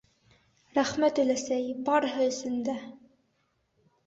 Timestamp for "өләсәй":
1.23-1.67